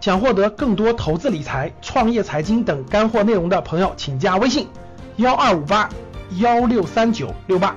[0.00, 4.68] 想获得更多投资理财、创业财经等干货内容的朋友，请加微信
[5.16, 5.90] 幺二五八
[6.38, 7.76] 幺六三九六八。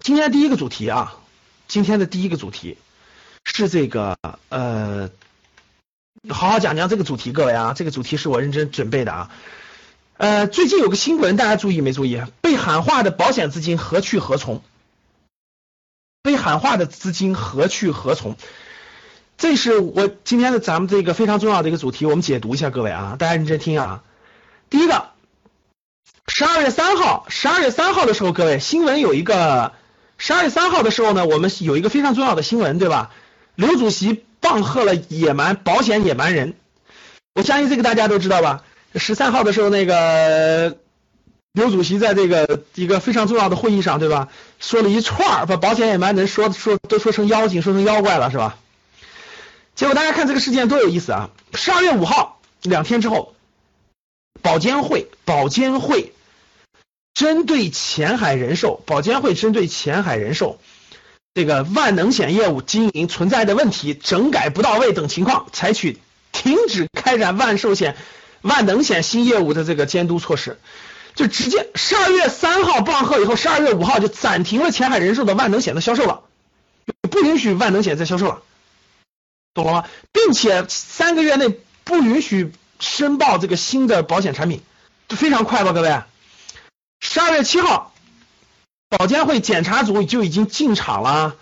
[0.00, 1.16] 今天第一个主题啊，
[1.68, 2.78] 今天的第一个主题
[3.44, 4.16] 是这个
[4.48, 5.10] 呃。
[6.28, 9.30] 好好讲讲这个主题，各位啊，这个主题是我认真准备的啊。
[10.18, 12.22] 呃，最近有个新闻，大家注意没注意？
[12.42, 14.62] 被喊话的保险资金何去何从？
[16.22, 18.36] 被喊话的资金何去何从？
[19.38, 24.02] 这是我今天的咱们这个非常重要的一个主题，我们解读一下，各位啊，大家认真听啊。
[24.68, 25.08] 第一个，
[26.28, 29.72] 十二月三号，十二月三号的时候，各位新闻有一个，
[30.18, 33.10] 十二月三号的时候呢，我们有一个非常重要的新闻，对吧？
[33.54, 34.22] 刘主席。
[34.40, 36.54] 棒喝了野蛮保险野蛮人，
[37.34, 38.64] 我相信这个大家都知道吧？
[38.94, 40.78] 十三号的时候，那个
[41.52, 44.28] 刘主席在这个一个非常重要的会议上，对吧？
[44.58, 48.58] 说了一串儿，把保险野蛮人说说都说成妖精，说成妖怪了，是吧？
[49.74, 51.30] 结果大家看这个事件多有意思啊！
[51.54, 53.34] 十二月五号两天之后，
[54.42, 56.12] 保监会保监会
[57.14, 60.58] 针对前海人寿，保监会针对前海人寿。
[61.32, 65.98] 这个万能险业务经营存在的问题、整改不到位等情况，采取
[66.32, 67.96] 停止开展万寿险、
[68.42, 70.58] 万能险新业务的这个监督措施，
[71.14, 76.22] 就直接十二月三号棒喝以后，十二月五号就暂停了前海人寿的万能险的销售了，
[77.08, 78.42] 不允许万能险再销售了，
[79.54, 79.84] 懂了吗？
[80.12, 81.48] 并且三个月内
[81.84, 82.50] 不允许
[82.80, 84.62] 申报这个新的保险产品，
[85.08, 86.02] 就非常快吧，各位？
[86.98, 87.89] 十二月七号。
[88.90, 91.36] 保监会检查组就已经进场了，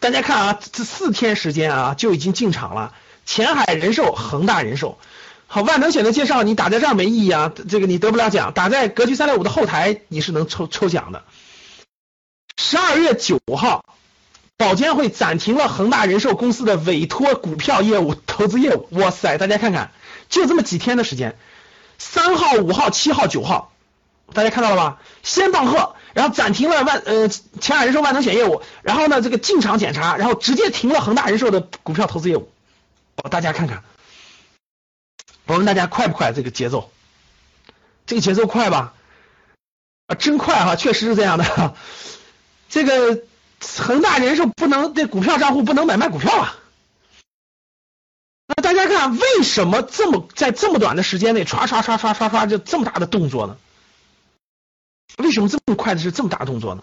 [0.00, 2.92] 大家看啊，这四天时间啊就已经进场了。
[3.24, 4.98] 前海人寿、恒大人寿，
[5.46, 8.52] 好，万能险的介绍你打在这儿没意义啊，这个你得不了奖。
[8.52, 11.22] 打在格局三六五的后台你是能抽抽奖的。
[12.56, 13.84] 十二月九号，
[14.56, 18.88] 保监会暂停了恒大人寿公司的委托股票业务、投资业务。
[18.90, 19.92] 哇塞，大家看看，
[20.28, 21.38] 就这么几天的时间，
[21.96, 23.70] 三号、五号、七号、九号，
[24.34, 24.98] 大家看到了吧？
[25.22, 25.94] 先棒喝。
[26.18, 32.50] 然后暂停了万呃前海人寿万能险业务，然后呢这个进场检查，然后直接停了恒大人寿的股票投资业务。
[33.30, 33.84] 大家看看，
[35.46, 36.32] 我问大家快不快？
[36.32, 36.90] 这个节奏，
[38.04, 38.94] 这个节奏快吧？
[40.08, 41.76] 啊，真快哈，确实是这样的。
[42.68, 43.22] 这个
[43.64, 46.56] 恒大人寿不能这股票账户不能买卖股票啊。
[48.48, 53.56] 那大家看，为什么这么在这么短的时间内唰唰唰唰唰唰就这么大的动作呢？
[55.16, 56.82] 为什么这么快的是这么大动作呢？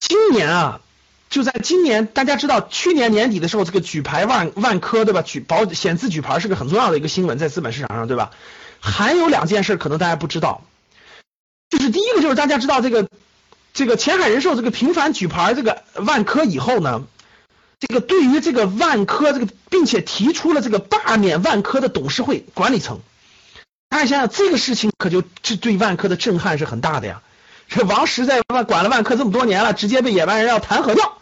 [0.00, 0.80] 今年啊，
[1.28, 5.22] 就在今年，大家知道去年年底的时候，这个举牌万万科对吧？
[5.22, 8.32] 举保险资举牌是个很重要的一个新闻，在资本市场上对吧？
[8.80, 10.64] 还有两件事可能大家不知道，
[11.68, 13.08] 就是第一个就是大家知道这个
[13.72, 17.04] 这个前海人寿这个频繁举牌这个万科以后呢，
[17.78, 23.00] 这个对于这个万科这个，并且提出了这个罢免万科的董事会管理层。
[23.90, 27.20] 大家想想，这个事情可就这对万科的震撼是很大的呀。
[27.68, 31.18] 这王石在万管了万科这么多年了，直接被野蛮人要弹劾掉。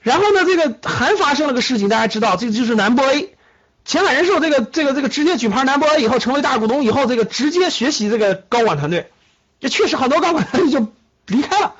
[0.00, 3.34] 然后呢，这个还发生了个事情，大家知道，这就是南博 A，
[3.86, 9.10] 前海人寿这个这个这个直接举牌南博 A 以后，成为大股东以后，这个直接学习这个高管团队，
[9.58, 10.92] 这确实很多高管团队就
[11.26, 11.74] 离开了。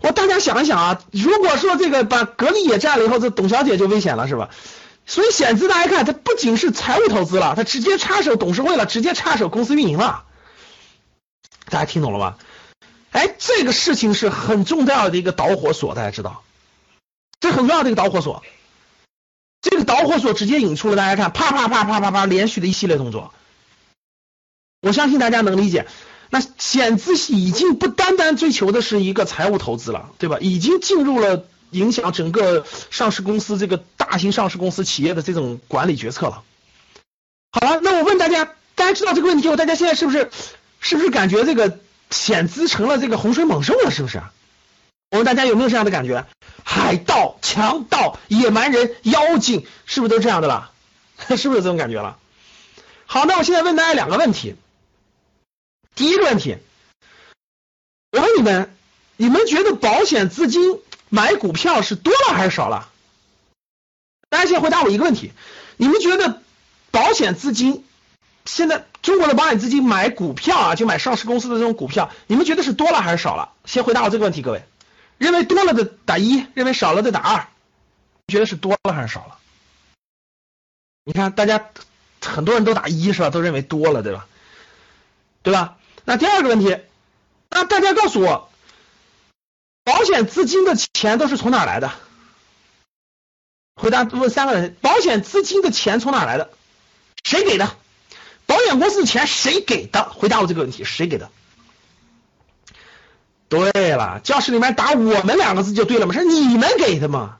[0.00, 4.50] 我大家想一想啊，如果说这个把格力也占了以后，这董小姐就危险了，是吧？
[5.04, 10.24] 所以险资大家看，它不仅是财务投资了，它直接插手董事会了，直接插手公司运营了。
[11.68, 12.36] 大家听懂了吗？
[13.10, 16.42] 哎，这个事情是很重要的一个导火索，大家知道，
[17.40, 18.42] 这很重要的一个导火索。
[19.60, 23.34] 这个导火索直接引出了大家看，啪啪啪啪啪啪，连续的一系列动作。
[24.80, 25.86] 我相信大家能理解，
[26.30, 30.38] 那险资已经不单单追求的是一个财务投资了，对吧？
[30.40, 31.44] 已经进入了。
[31.72, 36.44] 影响整个上市公司这个大型上市公司企业的这种管理决策了。
[37.50, 40.30] 好了，那我问大家，大家知道这个问题后，大家现在是不是
[40.80, 41.78] 是不是感觉这个
[42.10, 43.90] 险资成了这个洪水猛兽了？
[43.90, 44.22] 是不是？
[45.10, 46.26] 我问大家有没有这样的感觉？
[46.64, 50.70] 海盗、强盗、野蛮人、妖精，是不是都这样的了？
[51.36, 52.18] 是不是这种感觉了？
[53.06, 54.56] 好，那我现在问大家两个问题。
[55.94, 56.56] 第一个问题，
[58.12, 58.74] 我问你们，
[59.18, 60.78] 你们觉得保险资金？
[61.14, 62.88] 买股票是多了还是少了？
[64.30, 65.30] 大家先回答我一个问题：
[65.76, 66.40] 你们觉得
[66.90, 67.84] 保险资金
[68.46, 73.52] 现在中国的保险资金买股票啊，就买上市公司的这种股票，你们觉得是多了还是少了？
[73.66, 74.64] 先回答我这个问题，各位，
[75.18, 77.46] 认为多了的打一，认为少了的打二，
[78.28, 79.36] 觉得是多了还是少了？
[81.04, 81.68] 你看大家
[82.24, 83.28] 很多人都打一是吧？
[83.28, 84.26] 都认为多了对吧？
[85.42, 85.76] 对吧？
[86.06, 86.78] 那第二个问题，
[87.50, 88.50] 那大家告诉我，
[89.84, 91.92] 保险资金的钱都是从哪来的？
[93.74, 96.50] 回答问三个人，保险资金的钱从哪来的？
[97.24, 97.74] 谁给的？
[98.46, 100.10] 保险公司的钱谁给的？
[100.10, 101.30] 回答我这个问题，谁给的？
[103.48, 107.38] 对了，教室里面打我们两个字就对了嘛，是你们给的嘛？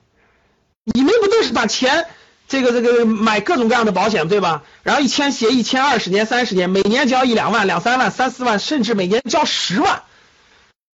[0.85, 2.07] 你们不都是把钱
[2.49, 4.63] 这个这个买各种各样的保险对吧？
[4.83, 10.03] 然后一签协议签二十年、三十年，每年交一两万、两三万、三四万，甚至每年交十万，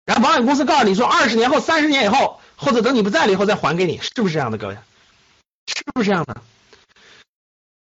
[0.05, 4.77] 然后保险公司告诉你说二十年后、三十年以后，或者等你不在了以后再还给你，是不是这样的，各位？
[5.67, 6.41] 是不是这样的？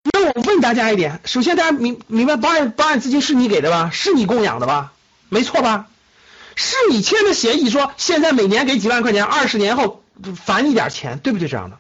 [0.04, 3.90] 那我问大家一点，首先大家明明白保险保险资金是你给的吧？
[3.92, 4.94] 是你供养的吧？
[5.30, 5.88] 没错吧？
[6.56, 10.04] 是你签的协议说现在每年给几万块钱，二十年后
[10.36, 11.48] 返你点钱，对不对？
[11.48, 11.80] 这样的，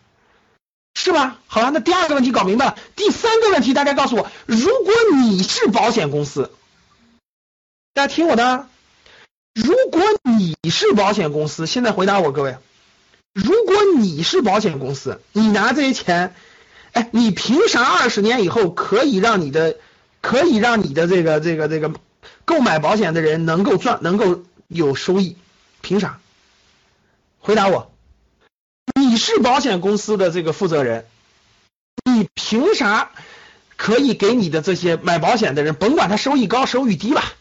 [0.95, 1.37] 是吧？
[1.47, 6.51] 好了，那第二个问题搞明白了，第三个问题大家告诉我，如果你是保险公司，
[7.93, 8.67] 大家听我的，
[9.53, 12.57] 如果你是保险公司，现在回答我各位，
[13.33, 16.35] 如果你是保险公司，你拿这些钱，
[16.93, 19.77] 哎，你凭啥二十年以后可以让你的
[20.21, 21.93] 可以让你的这个这个这个
[22.45, 24.43] 购买保险的人能够赚能够？
[24.73, 25.35] 有收益，
[25.81, 26.21] 凭啥？
[27.39, 27.91] 回答我，
[28.95, 31.05] 你是保险公司的这个负责人，
[32.05, 33.11] 你凭啥
[33.75, 37.33] 可以给你的这些买保险的人，甭管他收益高收益低吧，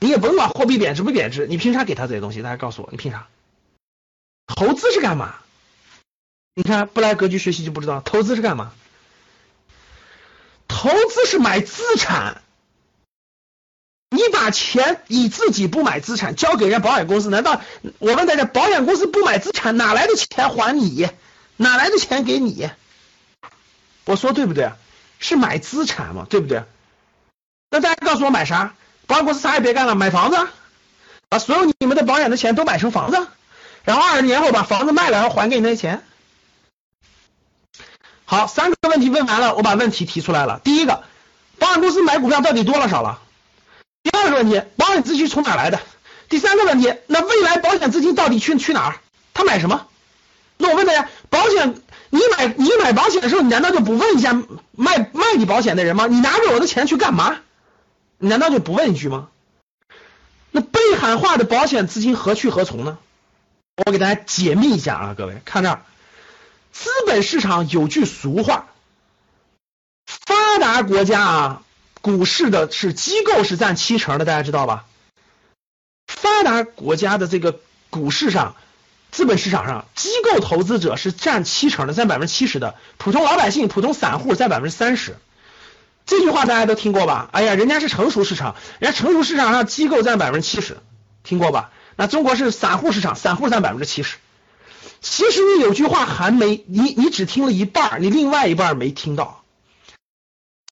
[0.00, 2.42] 你也甭管货币贬值不贬值，你凭啥给他这些东西？
[2.42, 3.28] 大家告诉我，你凭啥？
[4.46, 5.36] 投资是干嘛？
[6.54, 8.72] 你看不来格局学习就不知道，投资是干嘛？
[10.66, 12.42] 投资是买资产。
[14.12, 17.62] 你把钱你自己不买资产交给人家保险公司，难道
[17.98, 21.08] 我问大家，保险公司不买资产，哪来的钱还你？
[21.56, 22.68] 哪来的钱给你？
[24.06, 24.72] 我说对不对？
[25.20, 26.64] 是买资产嘛，对不对？
[27.70, 28.74] 那大家告诉我买啥？
[29.10, 30.38] 保险公司啥也别干了，买房子，
[31.28, 33.26] 把所有你们的保险的钱都买成房子，
[33.82, 36.04] 然后二十年后把房子卖了，然后还给你那些钱。
[38.24, 40.60] 好，三个问题问完了，我把问题提出来了。
[40.62, 41.02] 第一个，
[41.58, 43.18] 保险公司买股票到底多了少了？
[44.04, 45.80] 第二个问题，保险资金从哪来的？
[46.28, 49.00] 第三个问题，那未来保险资金到底去去哪儿？
[49.34, 49.88] 他买什么？
[50.56, 51.74] 那我问大家，保险
[52.10, 54.40] 你买你买保险的时候，你难道就不问一下
[54.70, 56.06] 卖卖你保险的人吗？
[56.06, 57.38] 你拿着我的钱去干嘛？
[58.22, 59.30] 你难道就不问一句吗？
[60.50, 62.98] 那被喊话的保险资金何去何从呢？
[63.86, 65.82] 我给大家解密一下啊，各位看这儿，
[66.70, 68.66] 资本市场有句俗话，
[70.06, 71.62] 发达国家啊。
[72.02, 74.86] 股市的是机构是占七成的，大家知道吧？
[76.06, 78.56] 发达国家的这个股市上，
[79.10, 85.16] 资本市场上，机构投资者是占七成的，占百分之七十的，普通老百姓、普通散户占百分之三十。
[86.10, 87.30] 这句话大家都听过吧？
[87.30, 90.78] 哎呀，人家是成熟市场，人家成熟市场上机构占百分之七十，
[91.22, 91.70] 听过吧？
[91.94, 94.16] 那中国是散户市场，散户占百分之七十。
[95.00, 99.44] 其实你有句话还没你，你只听了一半，你另外一半没听到。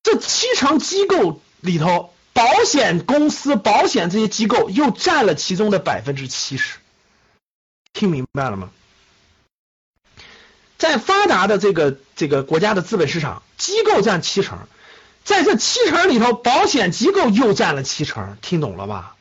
[0.02, 6.78] 这七成机构里头，保险公司、保险这些机构又占了其中的百分之七十，
[7.92, 8.70] 听明白了吗？
[10.78, 14.58] 在发达的这个这个国家的资本市场，机构占七成，
[15.28, 19.14] 在这七成里头，保险机构又占了七成，听懂了吧？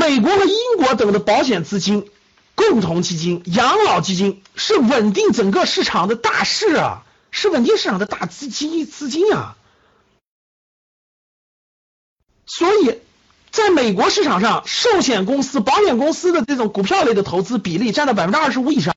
[0.00, 2.08] 美国和英国等的保险资金、
[2.54, 7.04] 共同基金、养老基金是稳定整个市场的大势啊。
[7.34, 9.56] 是稳定市场的大资金资金啊，
[12.44, 13.00] 所以
[13.50, 18.94] 在美国市场上，寿险公司、保险公司的这种股票类的投资比例占到百分之二十五以上，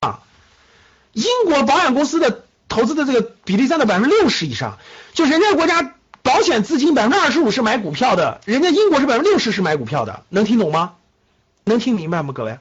[1.14, 4.78] 英国保险公司的投资的这个比例占到百分之六十以上，
[5.12, 10.96] 就人家国家保险资金百分之二十五是买股票的，人家英国是百分之六十是买股票的，能听懂吗？
[11.64, 12.58] 能听明白吗，各位？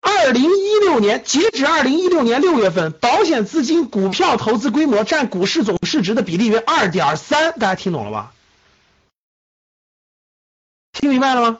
[0.00, 8.32] 二零一六年截止二零一六年六月份，保险资金股票投资规模占股市总市值的比例为二点三，大家听懂了吧？
[10.92, 11.58] 听明白了吗？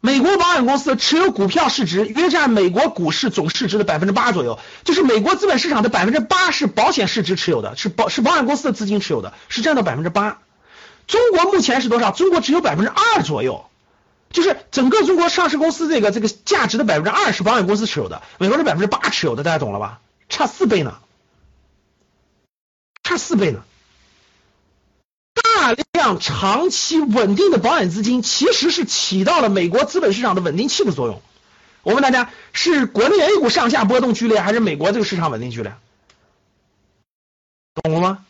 [0.00, 10.38] 美国保险公司持有股票市值约占美国股市总市值的百分之八左右，就是美国资本市场的百分之八是保险市值持有的，是保是保险公司的资金持有的，是占到百分之八。
[11.06, 12.10] 中国目前是多少？
[12.10, 13.64] 中国只有百分之二左右。
[14.30, 20.00] 就是整个中国上市公司这个这个价值的百分之二是保险公司持有的，美国是百分之八持有的，大家懂了吧？
[20.28, 20.98] 差四倍呢，
[23.02, 23.64] 差四倍呢。
[25.74, 31.22] 大量长期稳定的保险资金其实是起到了美国资本市场的稳定器的作用。
[31.82, 35.72] 我问大家，是国内 A 股上下波动剧烈，还是美国这个市场稳定剧烈？
[37.82, 38.24] 懂了吗？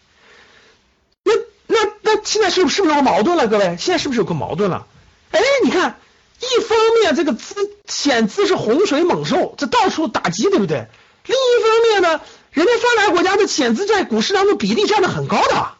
[1.24, 1.32] 那
[1.66, 3.48] 那那现在是是不是有矛盾了？
[3.48, 4.86] 各位，现在是不是有个矛盾了？
[5.30, 5.98] 哎，你看，
[6.40, 7.54] 一方面这个资
[7.86, 10.86] 险资是洪水猛兽，这到处打击，对不对？
[11.24, 12.20] 另一方面呢，
[12.52, 15.72] 人家发达国家的险资在股市当中比例占的很高的，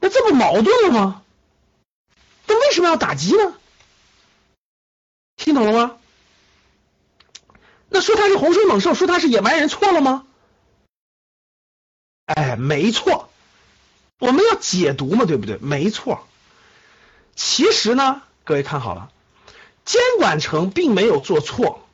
[0.00, 1.22] 那这不矛盾了吗？
[2.46, 3.54] 那为什么要打击呢？
[5.36, 5.96] 听懂了吗？
[7.88, 10.26] 那说他是洪水猛兽，说他是野蛮人，错了吗？
[12.26, 13.28] 哎，没错，
[14.18, 15.58] 我们要解读嘛，对不对？
[15.58, 16.26] 没错。
[17.34, 19.10] 其实呢，各位看好了，
[19.84, 21.86] 监管层并没有做错。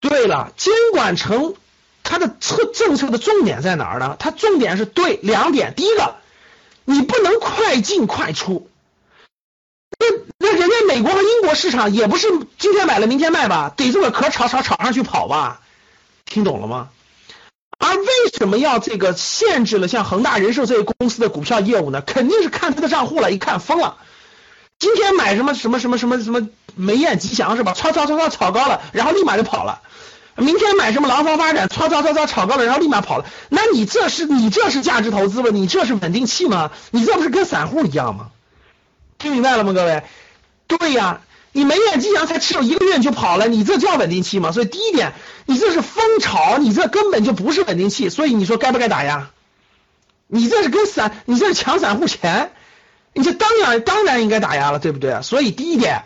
[0.00, 1.54] 对了，监管层
[2.02, 4.16] 它的策政策的重点在哪儿呢？
[4.18, 6.16] 它重点是对两点，第一个，
[6.84, 8.68] 你不能快进快出。
[9.98, 10.06] 那
[10.38, 15.60] 那人家美国和英国市场也不是今天买了明天卖吧，逮住个壳炒炒炒上去跑吧，
[16.24, 16.88] 听懂了吗？
[17.78, 22.00] 而为什么要这个限制了像恒大人寿这些公司的股票业务呢？
[22.02, 23.98] 肯定是看他的账户了，一看疯了。
[24.78, 27.72] 今天买什么什么什么什么什么梅雁吉祥是吧？
[27.74, 29.82] 炒炒炒炒炒高了，然后立马就跑了。
[30.36, 33.26] 明天买什么廊坊发展，炒炒炒炒炒高了，然后立马跑了。
[33.48, 35.50] 那你这是你这是价值投资吗？
[35.52, 36.70] 你这是稳定器吗？
[36.90, 38.30] 你这不是跟散户一样吗？
[39.18, 40.02] 听明白了吗，各位？
[40.66, 41.20] 对呀，
[41.52, 44.50] 你梅雁吉祥才持有一个月你就跑了，你这叫稳定器吗？
[44.50, 45.12] 所以第一点，
[45.46, 48.10] 你这是疯炒，你这根本就不是稳定器。
[48.10, 49.30] 所以你说该不该打压？
[50.26, 52.50] 你这是跟散，你这是抢散户钱，
[53.12, 55.22] 你这当然当然应该打压了，对不对？
[55.22, 56.02] 所以第一点，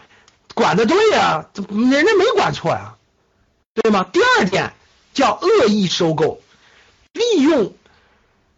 [0.55, 2.97] 管的对呀，人家没管错呀，
[3.83, 4.07] 对吗？
[4.13, 4.73] 第二点
[5.15, 6.41] 叫恶意收购，
[7.13, 7.73] 利用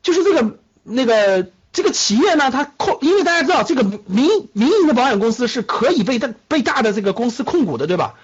[0.03, 1.51] 就是这个那个。
[1.73, 8.15] 这个企业呢，它控，因为大家知道，这个民民营的保险公司是可以被大被大的这个公司控股的，对吧？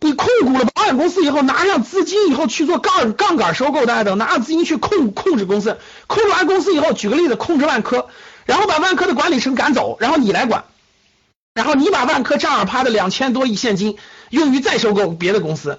[0.00, 8.08] 你控股了保险公司以后，拿上资金以后去做杠杠杆收购，大家等拿上资金去控控制公司，控制完公司以后，举个例子，控制万科，
[8.44, 10.64] 然后把万科的管理层赶走，然后你来管，
[11.54, 13.98] 然后你把万科账上趴的两千多亿现金
[14.30, 15.78] 用于再收购别的公司。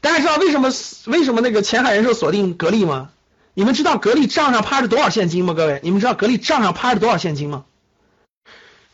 [0.00, 0.72] 大家知道为什么
[1.06, 3.10] 为什么那个前海人寿锁定格力吗？
[3.54, 5.54] 你们知道格力账上趴着多少现金吗？
[5.54, 7.64] 各位，你们知道格力账上趴着多少现金吗？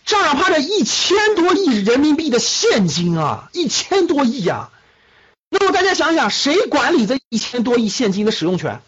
[0.07, 4.71] 账上趴着一千多亿人民币的现金啊，一千多亿呀！
[5.51, 8.81] 那么大家想想，谁管理这一千多亿现金的使用权？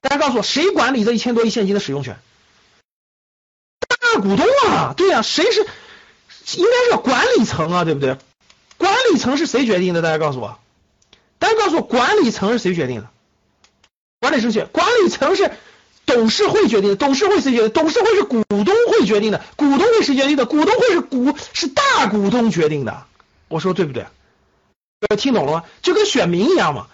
[0.00, 2.18] 大家告诉我，谁管理这一千多亿现金的使用权？
[3.88, 5.66] 大股东啊，对呀，谁是？
[6.58, 8.18] 应该是管理层啊，对不对？
[8.76, 10.02] 管理层是谁决定的？
[10.02, 10.58] 大家告诉我，
[11.44, 13.10] 大家告诉我，管理层是谁决定的？
[14.18, 15.50] 管理层选，管理层是
[16.06, 17.70] 董事会决定的，董事会谁决定？
[17.70, 20.46] 董事会是股东会决定的，股东会谁决定的？
[20.46, 23.04] 股东会是股是大股东决定的。
[23.48, 24.06] 我说对不对？
[25.18, 25.64] 听懂了吗？
[25.82, 26.86] 就跟选民一样嘛，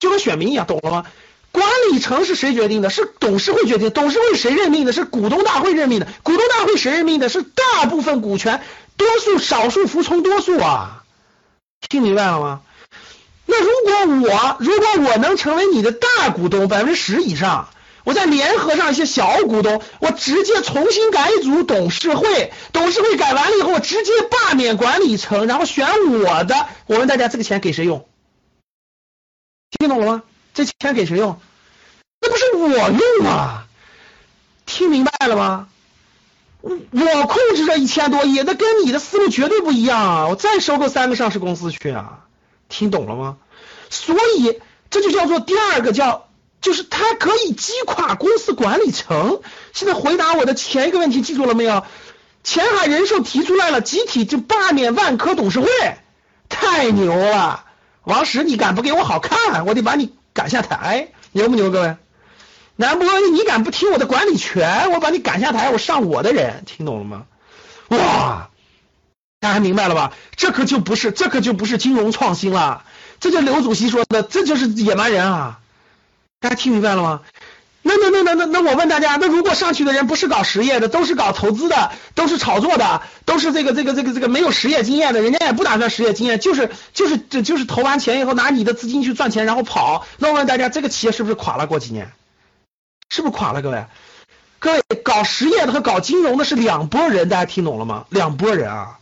[0.00, 1.06] 就跟选民一样，懂了吗？
[1.52, 2.90] 管理层是谁决定的？
[2.90, 4.92] 是董事会决定，董事会谁任命的？
[4.92, 7.28] 是股东大会任命的，股东大会谁任命的？
[7.28, 8.60] 是大部分股权，
[8.96, 11.04] 多数少数服从多数啊，
[11.88, 12.62] 听明白了吗？
[13.46, 17.68] 那如果我如果我能成为你的大股东百分之十以上，
[18.04, 26.66] 我再联合上一些小股东，我直接重新改组董事会，董事会改完了以后，我直接罢免管理层，然后选我的。
[26.86, 28.06] 我问大家，这个钱给谁用？
[29.70, 30.22] 听懂了吗？
[30.52, 31.40] 这钱给谁用？
[32.20, 33.66] 那不是我用啊？
[34.66, 35.68] 听明白了吗？
[36.60, 40.28] 我控制着一千多亿，那跟你的思路绝对不一样啊！
[40.28, 42.24] 我再收购三个上市公司去啊！
[42.74, 43.36] 听懂了吗？
[43.88, 46.26] 所以这就叫做第二个叫，
[46.60, 49.40] 就是它可以击垮公司管理层。
[49.72, 51.84] 现在回答我的前一个问题，记住了没有？
[52.42, 55.68] 前海人寿提出来了，集体就罢免万科董事会，
[56.48, 57.64] 太牛了！
[58.02, 61.70] 王石，你敢不给我好看，我得把你赶下台，牛不牛？
[61.70, 61.96] 各位，
[62.74, 67.22] 南波，你敢不听我的管理权，我把你赶下台，我上我的人，听懂了吗？
[67.88, 68.50] 哇！
[69.44, 70.14] 大家明白了吧？
[70.36, 72.82] 这可就不是，这可就不是金融创新了，
[73.20, 75.60] 这就刘主席说的，这就是野蛮人啊！
[76.40, 77.20] 大家听明白了吗？
[77.82, 90.06] 那那那那那那我问大家，那如果上去的人不是搞实业的，都是搞投资的，都是炒作的，都是这个这个这个这个没有实业经验的，人家也不打算实业经验，就是就是这就是投完钱以后拿你的资金去赚钱，然后跑。
[90.16, 91.66] 那我问大家，这个企业是不是垮了？
[91.66, 92.10] 过几年，
[93.10, 93.60] 是不是垮了？
[93.60, 93.84] 各位，
[94.58, 98.06] 各位搞实业的和搞金融的是两拨人，大家听懂了吗？
[98.08, 98.98] 两拨人啊！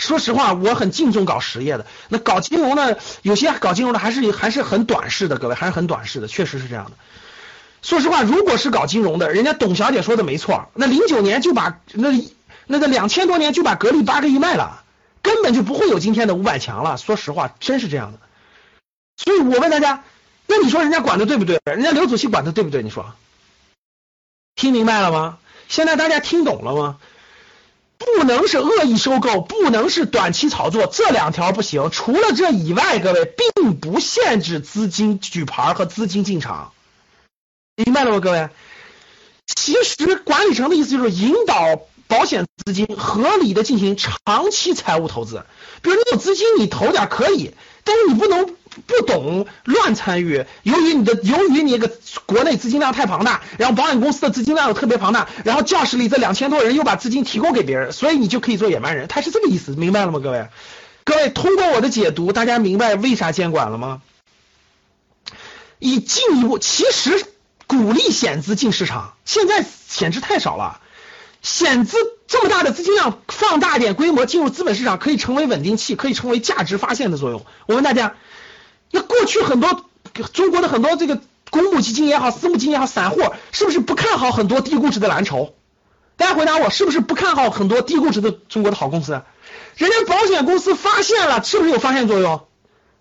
[0.00, 1.84] 说实话，我很敬重搞实业的。
[2.08, 6.92] 那搞金融的，有些搞金融的还是还是很短视的，各位还是很短视的，确实是这样的。
[7.82, 12.08] 说实话，如果是搞金融的，人家董小姐说的没错，那零九年就把那
[12.66, 14.82] 那个两千多年就把格力八个亿卖了，
[15.20, 16.96] 根本就不会有今天的五百强了。
[16.96, 18.18] 说实话，真是这样的。
[19.18, 20.02] 所以我问大家，
[20.46, 21.60] 那你说人家管的对不对？
[21.64, 22.82] 人家刘主席管的对不对？
[22.82, 23.12] 你说，
[24.54, 25.36] 听明白了吗？
[25.68, 26.96] 现在大家听懂了吗？
[28.00, 31.90] 不能是恶意收购，不能是短期炒作，这两条不行。
[31.90, 36.72] 除了这以外，各位并不限制资金举牌和资金进场，
[37.76, 38.20] 明白了吗？
[38.20, 38.48] 各位，
[39.46, 45.44] 其实管理层的意思就是引导保险资金合理的进行长期财务投资。
[45.82, 48.54] 比如你有资金，你投点可以，但是你不能。
[48.86, 51.90] 不懂乱参与，由于你的由于你个
[52.24, 60.20] 国内资金量太庞大，然后保险公司的资金量又特别庞大，然后教室里这两千多人又把资金提供给别人，所以你就可以做野蛮人，他是这个意思，明白了吗？
[60.22, 60.46] 各位，
[61.02, 64.02] 各位通过我的解读，大家明白为啥监管了吗？
[65.80, 67.26] 以进一步，其实
[67.66, 70.79] 鼓励险资进市场，现在险资太少了，
[71.42, 77.44] 险资这么大的资金量，放大点规模进入资本市场，可以成为稳定器，可以成为价值发现的作用。
[77.66, 78.14] 我问大家。
[78.92, 79.84] 那过去很多
[80.32, 81.20] 中国的很多这个
[81.50, 83.20] 公募基金也好，私募基金也好，散户
[83.52, 85.54] 是不是不看好很多低估值的蓝筹？
[86.16, 89.22] 大家回答我，是不是不看好很多低估值的中国的好公司？
[89.76, 92.46] 人家保险公司发现了，是不是有发现作用？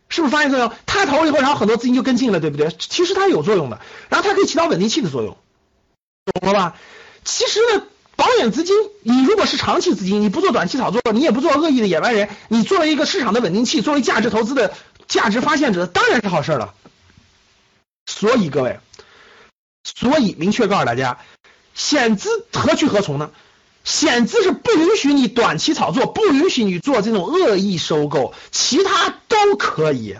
[0.09, 0.71] 是不是发现作用？
[0.85, 2.69] 他投了以后，然后很多资金就跟进了，对不对？
[2.77, 3.79] 其实它有作用的，
[4.09, 5.37] 然后它可以起到稳定器的作用，
[6.39, 6.75] 懂了吧？
[7.23, 7.83] 其实呢，
[8.19, 14.73] 保险资金，你如果是长期资金，你不做短期炒作，你也不做恶意的野蛮人，你作为一个市场的稳定器，作为价值投资的。
[15.07, 16.75] 价值发现者当然是好事了，
[18.05, 18.79] 所以各位，
[19.83, 21.17] 所以明确告诉大家，
[21.73, 23.31] 险资何去何从呢？
[23.83, 30.17] 险资是不允许你短期炒作，不允许你做这种恶意收购，其他都可以。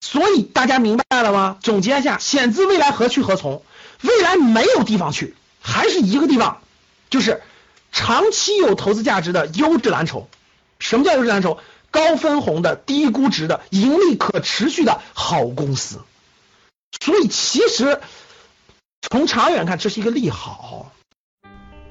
[0.00, 1.56] 所以大家明白了吗？
[1.62, 3.62] 总结一下，险资未来何去何从？
[4.02, 6.60] 未来没有地方去，还是一个地方，
[7.10, 7.42] 就是
[7.92, 10.28] 长期有投资价值的优质蓝筹。
[10.78, 11.58] 什么叫优质蓝筹？
[11.90, 16.00] 高分红的、低估值的、盈利可持续的好公司，
[17.00, 18.00] 所以其实
[19.00, 20.92] 从长远看，这是一个利好。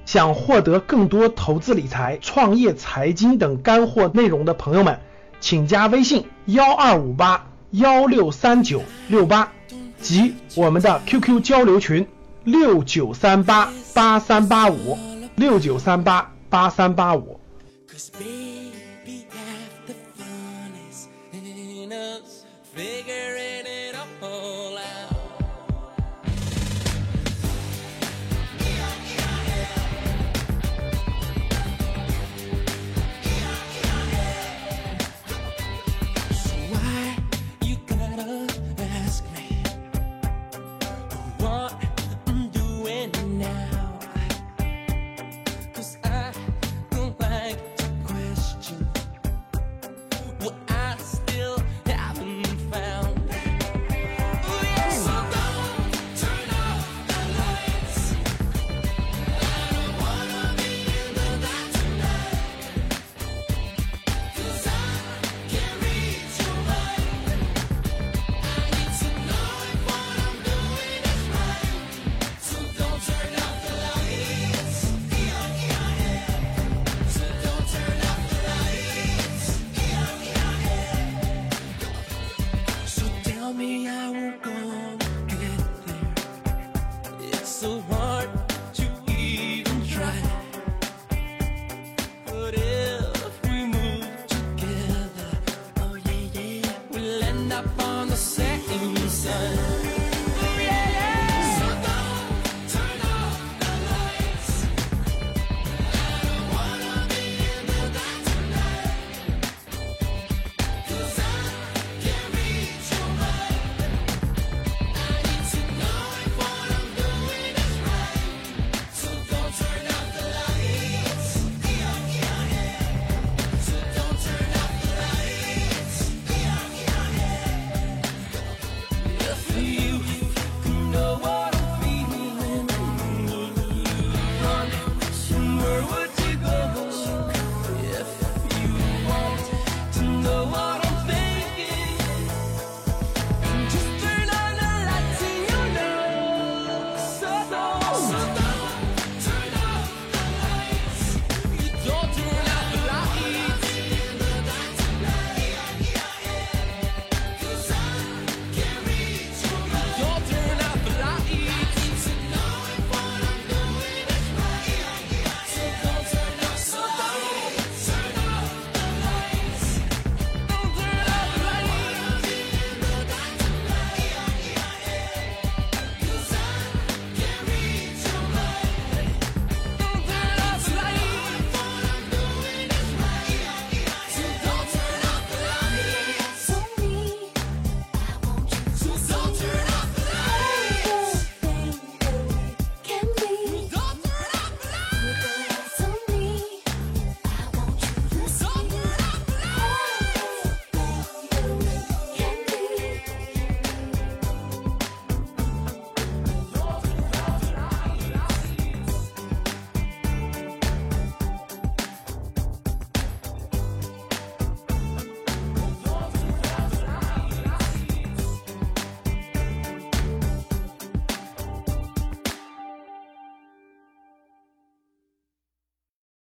[0.05, 5.01] 想获得更多投资理财、创业财经等干货内容的朋友们，
[5.39, 9.51] 请加微信幺二五八幺六三九六八
[9.99, 12.07] 及我们的 QQ 交流群
[12.45, 14.97] 六九三八八三八五
[15.35, 17.39] 六九三八八三八五。